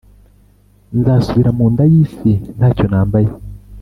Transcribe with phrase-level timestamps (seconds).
[0.97, 3.29] nzasubira mu nda y’isi nta cyo nambaye